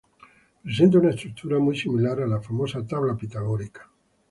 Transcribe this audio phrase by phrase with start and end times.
[0.63, 3.87] Presenta una estructura muy similar a la famosa tabla pitagórica.